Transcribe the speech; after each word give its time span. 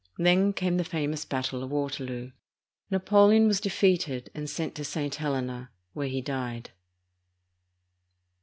Then 0.17 0.51
came 0.53 0.77
the 0.77 0.83
famous 0.83 1.25
battle 1.25 1.61
of 1.63 1.69
Waterloo. 1.69 2.31
Napoleon 2.89 3.45
was 3.45 3.61
defeated 3.61 4.31
and 4.33 4.49
sent 4.49 4.73
to 4.73 4.83
St, 4.83 5.13
Helena, 5.13 5.69
where 5.93 6.07
he 6.07 6.21
died. 6.23 6.71